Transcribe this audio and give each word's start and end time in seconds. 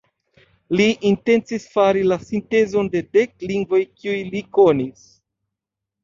Li 0.77 0.85
intencis 1.09 1.67
fari 1.73 2.01
la 2.11 2.17
sintezon 2.29 2.89
de 2.95 3.01
dek 3.17 3.45
lingvoj 3.51 3.81
kiuj 3.99 4.15
li 4.31 4.41
konis. 4.59 5.05